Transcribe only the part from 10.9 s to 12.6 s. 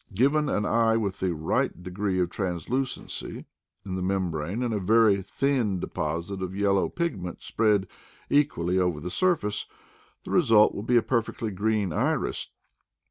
a perfectly green iris.